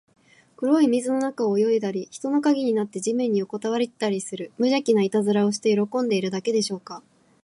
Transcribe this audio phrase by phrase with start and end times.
[0.57, 7.03] 黒い水の中を泳いだり、人の影になって地面によこたわったりする、むじゃきないたずらをして喜んでいるだけでしょうか。